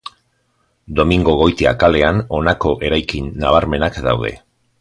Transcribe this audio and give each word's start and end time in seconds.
Domingo 0.99 1.35
Goitia 1.43 1.75
kalean 1.85 2.23
honako 2.39 2.75
eraikin 2.89 3.31
nabarmenak 3.45 4.05
daude. 4.09 4.37